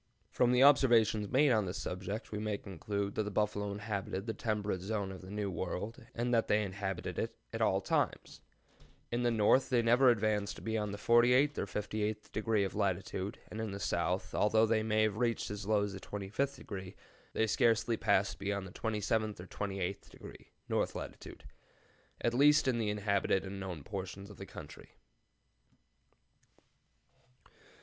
[0.31, 4.33] ]"From the observations made on this subject we may conclude that the buffalo inhabited the
[4.33, 8.41] temperate zone of the New World, and that they inhabited it at all times.
[9.11, 13.61] In the north they never advanced beyond the 48th or 58th degree of latitude, and
[13.61, 16.95] in the south, although they may have reached as low as 25°,
[17.33, 21.43] they scarcely passed beyond the 27th or 28th degree (north latitude),
[22.21, 24.95] at least in the inhabited and known portions of the country."